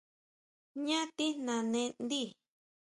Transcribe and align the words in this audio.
¿Jñá 0.83 1.01
tijnaene 1.17 1.83
ndí? 2.03 2.21